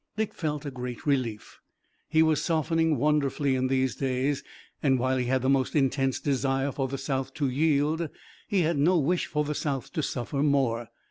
[0.17, 1.59] Dick felt great relief.
[2.09, 4.43] He was softening wonderfully in these days,
[4.81, 8.09] and while he had the most intense desire for the South to yield
[8.47, 10.87] he had no wish for the South to suffer more.